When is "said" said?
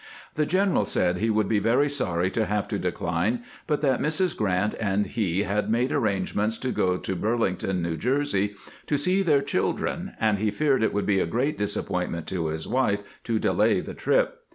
0.83-1.19